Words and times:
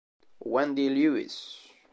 Wendy 0.39 0.89
Lewis 0.89 1.37